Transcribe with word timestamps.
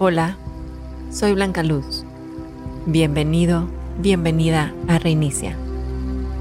Hola, 0.00 0.36
soy 1.12 1.34
Blanca 1.34 1.62
Luz. 1.62 2.04
Bienvenido, 2.84 3.68
bienvenida 3.98 4.74
a 4.88 4.98
Reinicia. 4.98 5.56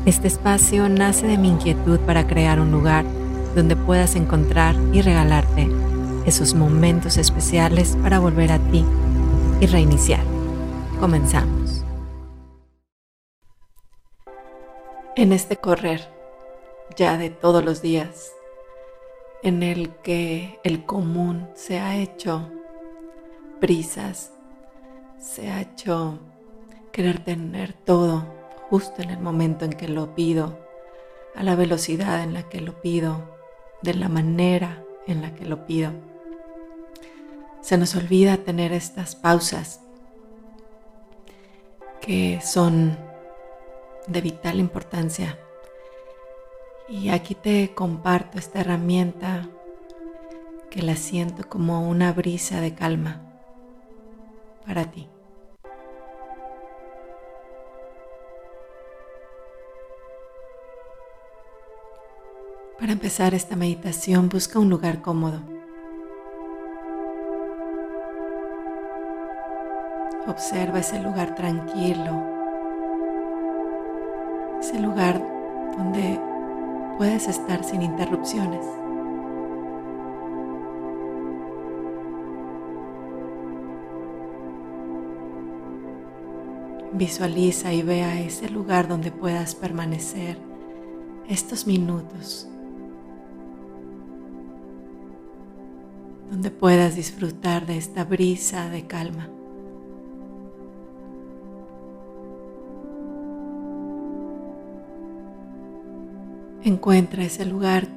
Este 0.08 0.28
espacio 0.28 0.90
nace 0.90 1.28
de 1.28 1.38
mi 1.38 1.50
inquietud 1.50 2.00
para 2.00 2.26
crear 2.26 2.60
un 2.60 2.72
lugar 2.72 3.06
donde 3.56 3.76
puedas 3.76 4.16
encontrar 4.16 4.76
y 4.92 5.04
regalarte 5.04 5.70
esos 6.26 6.56
momentos 6.56 7.18
especiales 7.18 7.96
para 8.02 8.18
volver 8.18 8.54
a 8.54 8.58
ti 8.58 8.84
y 9.62 9.68
reiniciar. 9.68 10.24
Comenzamos. 11.00 11.86
En 15.16 15.32
este 15.32 15.58
correr, 15.58 16.10
ya 16.98 17.20
de 17.20 17.30
todos 17.30 17.64
los 17.64 17.84
días, 17.84 18.32
en 19.44 19.62
el 19.62 19.92
que 19.98 20.60
el 20.64 20.86
común 20.86 21.48
se 21.54 21.80
ha 21.80 21.98
hecho 21.98 22.50
prisas, 23.64 24.34
se 25.18 25.50
ha 25.50 25.62
hecho 25.62 26.20
querer 26.92 27.24
tener 27.24 27.72
todo 27.72 28.26
justo 28.70 29.02
en 29.02 29.10
el 29.10 29.20
momento 29.20 29.64
en 29.64 29.72
que 29.72 29.88
lo 29.88 30.16
pido, 30.16 30.60
a 31.34 31.44
la 31.44 31.56
velocidad 31.56 32.24
en 32.24 32.34
la 32.34 32.50
que 32.50 32.60
lo 32.60 32.82
pido, 32.82 33.38
de 33.82 33.94
la 33.94 34.10
manera 34.10 34.84
en 35.08 35.22
la 35.22 35.34
que 35.34 35.46
lo 35.46 35.66
pido. 35.66 35.94
Se 37.62 37.78
nos 37.78 37.96
olvida 37.96 38.36
tener 38.36 38.74
estas 38.74 39.16
pausas 39.16 39.80
que 42.02 42.42
son 42.42 42.98
de 44.08 44.20
vital 44.20 44.60
importancia 44.60 45.40
y 46.90 47.08
aquí 47.08 47.34
te 47.34 47.74
comparto 47.74 48.40
esta 48.40 48.60
herramienta 48.60 49.48
que 50.70 50.82
la 50.82 50.98
siento 50.98 51.48
como 51.48 51.88
una 51.88 52.12
brisa 52.12 52.60
de 52.60 52.76
calma 52.76 53.30
para 54.66 54.86
ti. 54.86 55.08
Para 62.80 62.92
empezar 62.92 63.34
esta 63.34 63.56
meditación 63.56 64.30
busca 64.30 64.60
un 64.60 64.70
lugar 64.70 65.02
cómodo. 65.02 65.40
Observa 70.28 70.80
ese 70.80 71.02
lugar 71.02 71.36
tranquilo, 71.36 72.24
ese 74.60 74.80
lugar 74.80 75.22
donde 75.78 76.20
puedes 76.98 77.28
estar 77.28 77.64
sin 77.64 77.82
interrupciones. 77.82 78.66
Visualiza 86.96 87.74
y 87.74 87.82
vea 87.82 88.22
ese 88.22 88.50
lugar 88.50 88.88
donde 88.88 89.12
puedas 89.12 89.56
permanecer 89.56 90.38
estos 91.28 91.66
minutos, 91.66 92.48
donde 96.30 96.52
puedas 96.52 96.96
disfrutar 96.96 97.66
de 97.66 97.78
esta 97.78 98.04
brisa 98.04 98.70
de 98.70 98.86
calma. 98.86 99.28
Encuentra 106.64 107.24
ese 107.24 107.46
lugar 107.46 107.88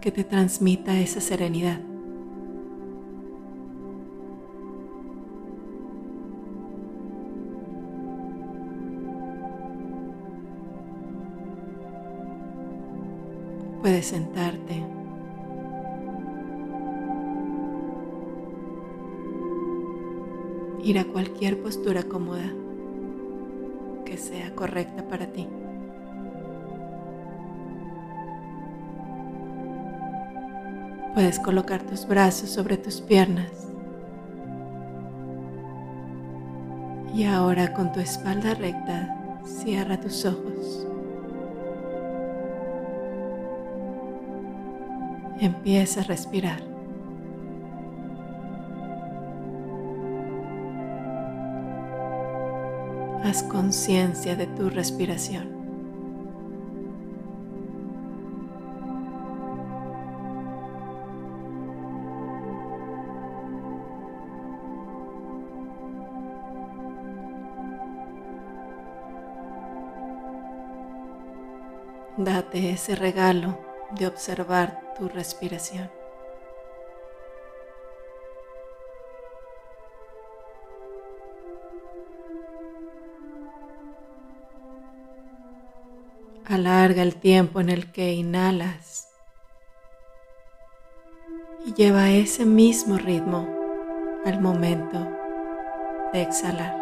que 0.00 0.12
te 0.12 0.22
transmita 0.22 0.98
esa 1.00 1.20
serenidad. 1.20 1.91
Puedes 13.82 14.06
sentarte. 14.06 14.80
Ir 20.84 20.98
a 21.00 21.04
cualquier 21.04 21.60
postura 21.60 22.04
cómoda 22.04 22.48
que 24.04 24.16
sea 24.16 24.54
correcta 24.54 25.08
para 25.08 25.26
ti. 25.26 25.48
Puedes 31.14 31.40
colocar 31.40 31.82
tus 31.82 32.06
brazos 32.06 32.50
sobre 32.50 32.76
tus 32.76 33.00
piernas. 33.00 33.50
Y 37.12 37.24
ahora 37.24 37.72
con 37.74 37.90
tu 37.90 37.98
espalda 37.98 38.54
recta, 38.54 39.40
cierra 39.44 40.00
tus 40.00 40.24
ojos. 40.24 40.86
Empieza 45.42 46.02
a 46.02 46.04
respirar. 46.04 46.62
Haz 53.24 53.42
conciencia 53.42 54.36
de 54.36 54.46
tu 54.46 54.70
respiración. 54.70 55.50
Date 72.16 72.70
ese 72.70 72.94
regalo 72.94 73.71
de 73.98 74.06
observar 74.06 74.94
tu 74.98 75.08
respiración. 75.08 75.90
Alarga 86.44 87.02
el 87.02 87.16
tiempo 87.16 87.60
en 87.60 87.70
el 87.70 87.90
que 87.92 88.12
inhalas 88.12 89.08
y 91.64 91.72
lleva 91.72 92.10
ese 92.10 92.44
mismo 92.44 92.98
ritmo 92.98 93.48
al 94.24 94.40
momento 94.40 94.98
de 96.12 96.22
exhalar. 96.22 96.81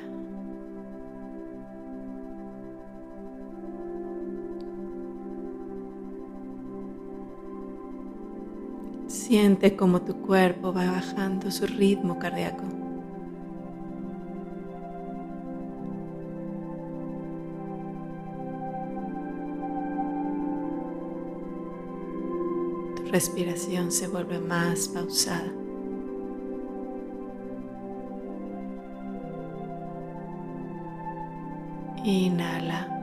Siente 9.11 9.75
cómo 9.75 10.03
tu 10.03 10.21
cuerpo 10.21 10.71
va 10.71 10.89
bajando 10.89 11.51
su 11.51 11.67
ritmo 11.67 12.17
cardíaco. 12.17 12.63
Tu 22.95 23.11
respiración 23.11 23.91
se 23.91 24.07
vuelve 24.07 24.39
más 24.39 24.87
pausada. 24.87 25.51
Inhala. 32.05 33.00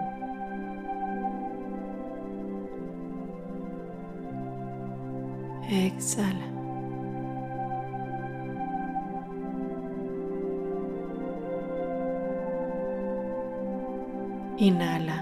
Exhala. 5.68 6.48
Inhala. 14.58 15.18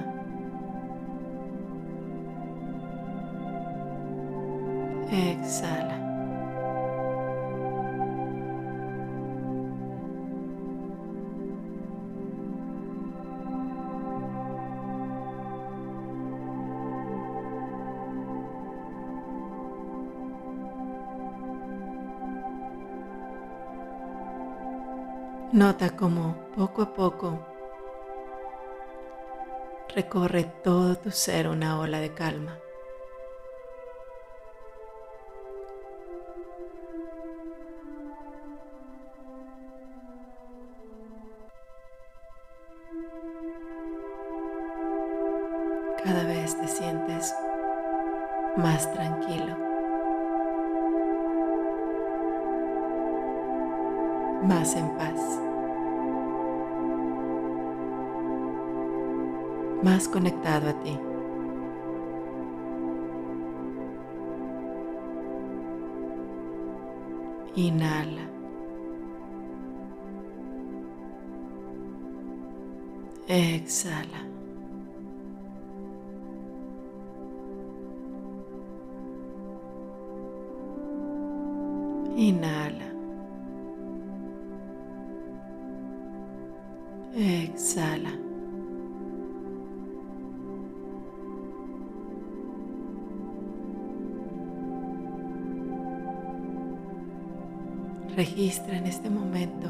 Exhala. 5.10 5.75
Nota 25.56 25.96
cómo 25.96 26.36
poco 26.54 26.82
a 26.82 26.92
poco 26.92 27.38
recorre 29.94 30.44
todo 30.62 30.96
tu 30.96 31.10
ser 31.10 31.48
una 31.48 31.80
ola 31.80 31.98
de 31.98 32.12
calma. 32.12 32.58
Cada 46.04 46.24
vez 46.24 46.54
te 46.60 46.68
sientes 46.68 47.34
más 48.58 48.92
tranquilo, 48.92 49.56
más 54.42 54.76
en 54.76 54.90
paz. 54.98 55.45
Más 59.86 60.08
conectado 60.08 60.70
a 60.70 60.72
ti. 60.82 60.98
Inhala. 67.54 68.26
Exhala. 73.28 74.20
Inhala. 82.16 82.88
Exhala. 87.14 88.25
Registra 98.16 98.78
en 98.78 98.86
este 98.86 99.10
momento 99.10 99.68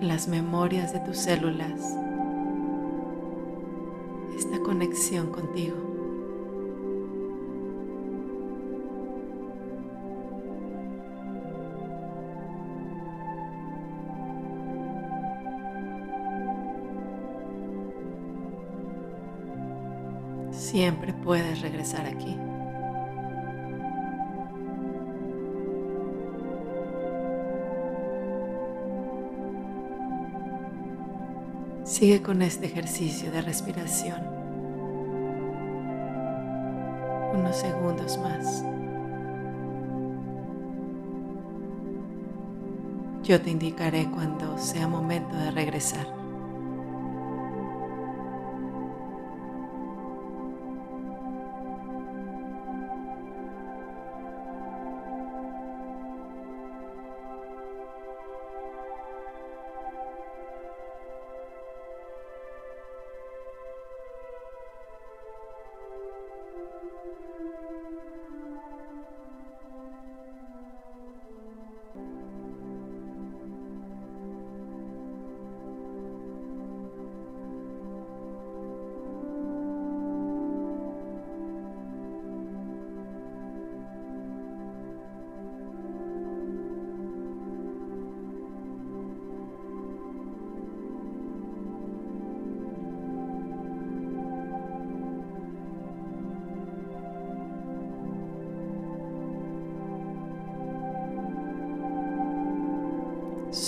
en 0.00 0.06
las 0.06 0.28
memorias 0.28 0.92
de 0.92 1.00
tus 1.00 1.16
células 1.16 1.80
esta 4.38 4.60
conexión 4.60 5.32
contigo. 5.32 5.74
Siempre 20.52 21.12
puedes 21.12 21.60
regresar 21.60 22.06
aquí. 22.06 22.38
Sigue 32.02 32.20
con 32.20 32.42
este 32.42 32.66
ejercicio 32.66 33.30
de 33.30 33.42
respiración. 33.42 34.20
Unos 37.32 37.56
segundos 37.56 38.18
más. 38.18 38.64
Yo 43.22 43.40
te 43.40 43.50
indicaré 43.50 44.10
cuando 44.10 44.58
sea 44.58 44.88
momento 44.88 45.36
de 45.36 45.52
regresar. 45.52 46.21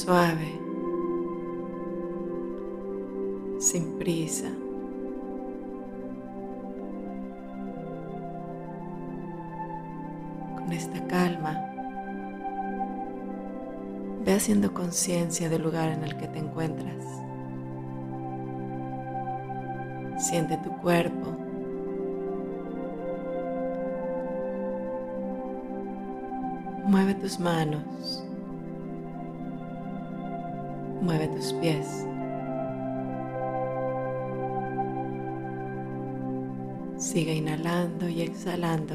Suave, 0.05 0.61
sin 3.59 3.97
prisa. 3.99 4.51
Con 10.59 10.73
esta 10.73 11.07
calma, 11.07 11.59
ve 14.27 14.35
haciendo 14.35 14.75
conciencia 14.75 15.49
del 15.49 15.63
lugar 15.63 15.89
en 15.89 16.05
el 16.05 16.19
que 16.19 16.29
te 16.29 16.39
encuentras. 16.39 17.03
Siente 20.19 20.59
tu 20.59 20.71
cuerpo. 20.83 21.31
Mueve 26.87 27.15
tus 27.15 27.41
manos. 27.41 28.25
Mueve 31.01 31.29
tus 31.29 31.53
pies. 31.55 32.07
Sigue 36.97 37.35
inhalando 37.35 38.09
y 38.09 38.23
exhalando. 38.23 38.95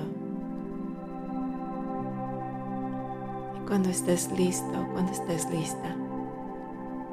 Y 3.56 3.68
cuando 3.68 3.90
estés 3.90 4.32
listo, 4.32 4.88
cuando 4.94 5.12
estés 5.12 5.50
lista, 5.52 5.96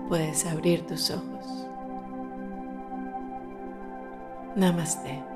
puedes 0.08 0.46
abrir 0.46 0.86
tus 0.86 1.10
ojos. 1.10 1.66
Namaste. 4.56 5.35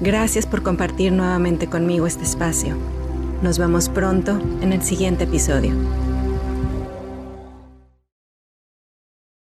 Gracias 0.00 0.46
por 0.46 0.62
compartir 0.62 1.12
nuevamente 1.12 1.66
conmigo 1.66 2.06
este 2.06 2.22
espacio. 2.22 2.76
Nos 3.42 3.58
vemos 3.58 3.88
pronto 3.88 4.40
en 4.60 4.72
el 4.72 4.82
siguiente 4.82 5.24
episodio. 5.24 5.72